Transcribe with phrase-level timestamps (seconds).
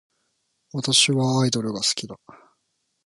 [0.73, 2.17] 私はアイドルが好きだ